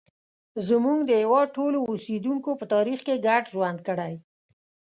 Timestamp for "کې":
3.07-3.23